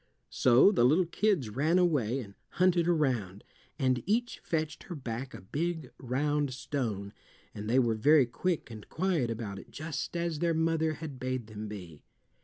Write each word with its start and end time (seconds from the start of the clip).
So 0.31 0.71
the 0.71 0.83
little 0.83 1.05
kids 1.05 1.51
ran 1.51 1.77
away, 1.77 2.21
and 2.21 2.33
hunted 2.53 2.87
around, 2.87 3.43
and 3.77 4.01
each 4.07 4.39
fetched 4.39 4.81
her 4.85 4.95
back 4.95 5.35
a 5.35 5.41
big 5.41 5.91
round 5.99 6.55
stone, 6.55 7.13
and 7.53 7.69
they 7.69 7.77
were 7.77 7.93
very 7.93 8.25
quick 8.25 8.71
and 8.71 8.89
quiet 8.89 9.29
about 9.29 9.59
it, 9.59 9.69
just 9.69 10.17
as 10.17 10.39
their 10.39 10.55
mother 10.55 10.93
had 10.93 11.19
bade 11.19 11.45
them 11.45 11.67
be. 11.67 12.01